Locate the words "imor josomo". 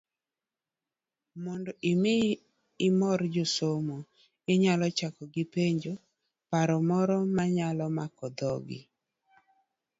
2.87-3.97